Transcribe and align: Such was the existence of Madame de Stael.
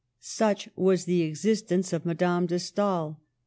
Such 0.19 0.67
was 0.75 1.05
the 1.05 1.21
existence 1.21 1.93
of 1.93 2.07
Madame 2.07 2.47
de 2.47 2.57
Stael. 2.57 3.19